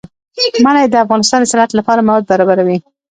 [0.65, 2.77] منی د افغانستان د صنعت لپاره مواد برابروي.